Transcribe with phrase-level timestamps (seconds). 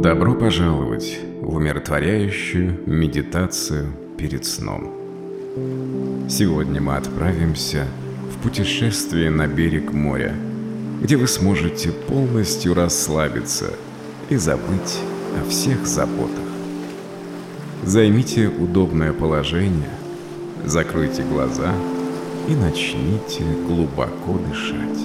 [0.00, 4.94] Добро пожаловать в умиротворяющую медитацию перед сном.
[6.26, 7.86] Сегодня мы отправимся
[8.32, 10.34] в путешествие на берег моря,
[11.02, 13.74] где вы сможете полностью расслабиться
[14.30, 15.00] и забыть
[15.38, 16.48] о всех заботах.
[17.82, 19.90] Займите удобное положение,
[20.64, 21.74] закройте глаза
[22.48, 25.04] и начните глубоко дышать.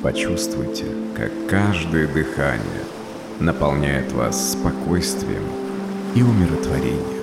[0.00, 0.84] Почувствуйте,
[1.16, 2.84] как каждое дыхание
[3.40, 5.44] наполняет вас спокойствием
[6.14, 7.18] и умиротворением.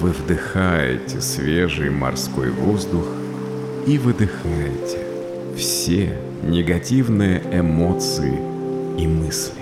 [0.00, 3.06] Вы вдыхаете свежий морской воздух
[3.86, 4.98] и выдыхаете
[5.56, 8.38] все негативные эмоции
[8.98, 9.60] и мысли.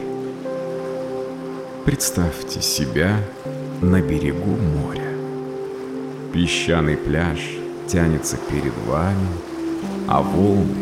[1.84, 3.16] Представьте себя
[3.80, 5.16] на берегу моря.
[6.32, 7.38] Песчаный пляж
[7.86, 9.28] тянется перед вами,
[10.08, 10.74] а волны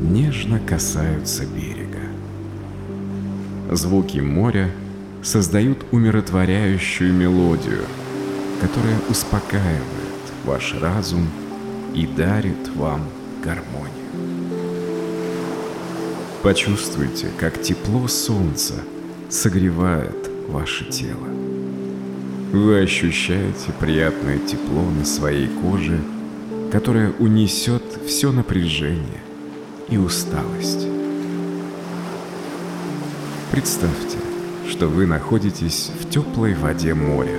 [0.00, 1.81] нежно касаются берега.
[3.74, 4.70] Звуки моря
[5.22, 7.80] создают умиротворяющую мелодию,
[8.60, 9.80] которая успокаивает
[10.44, 11.26] ваш разум
[11.94, 13.00] и дарит вам
[13.42, 13.92] гармонию.
[16.42, 18.74] Почувствуйте, как тепло солнца
[19.30, 21.28] согревает ваше тело.
[22.52, 25.98] Вы ощущаете приятное тепло на своей коже,
[26.70, 29.22] которое унесет все напряжение
[29.88, 30.91] и усталость.
[33.52, 34.16] Представьте,
[34.66, 37.36] что вы находитесь в теплой воде моря.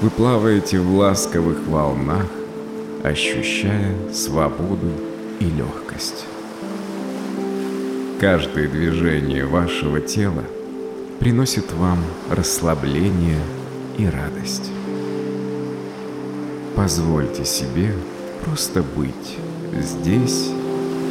[0.00, 2.24] Вы плаваете в ласковых волнах,
[3.04, 4.90] ощущая свободу
[5.40, 6.24] и легкость.
[8.18, 10.44] Каждое движение вашего тела
[11.18, 13.42] приносит вам расслабление
[13.98, 14.70] и радость.
[16.74, 17.92] Позвольте себе
[18.42, 19.36] просто быть
[19.82, 20.48] здесь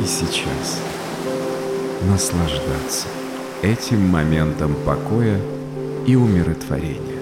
[0.01, 0.81] и сейчас.
[2.09, 3.07] Наслаждаться
[3.61, 5.39] этим моментом покоя
[6.05, 7.19] и умиротворения.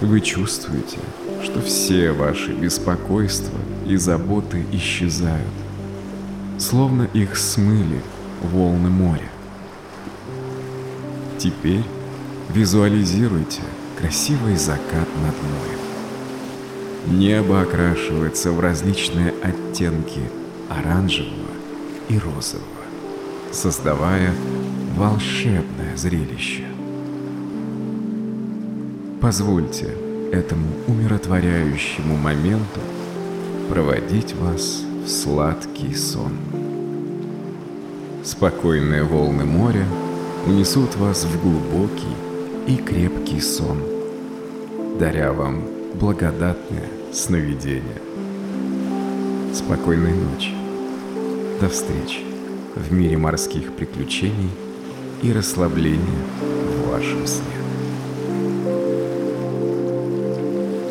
[0.00, 0.98] Вы чувствуете,
[1.42, 5.46] что все ваши беспокойства и заботы исчезают,
[6.58, 8.00] словно их смыли
[8.42, 9.30] волны моря.
[11.38, 11.84] Теперь
[12.52, 13.62] визуализируйте
[13.98, 17.18] красивый закат над морем.
[17.18, 20.20] Небо окрашивается в различные оттенки
[20.68, 21.50] оранжевого
[22.08, 22.81] и розового,
[23.52, 24.32] создавая
[24.96, 26.64] волшебное зрелище.
[29.20, 29.94] Позвольте
[30.32, 32.80] этому умиротворяющему моменту
[33.68, 36.32] проводить вас в сладкий сон.
[38.24, 39.86] Спокойные волны моря
[40.46, 42.16] унесут вас в глубокий
[42.66, 43.78] и крепкий сон,
[44.98, 45.62] даря вам
[45.94, 48.00] благодатное сновидение.
[49.52, 50.54] Спокойной ночи.
[51.60, 52.31] До встречи
[52.74, 54.50] в мире морских приключений
[55.22, 56.00] и расслабления
[56.40, 57.42] в вашем сне.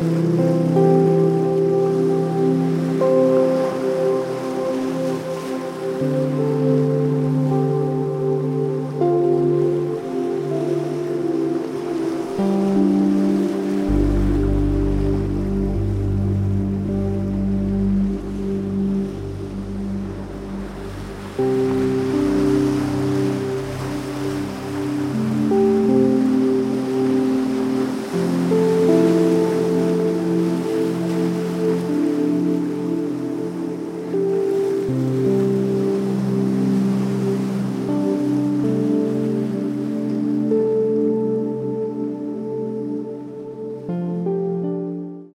[0.00, 0.61] thank you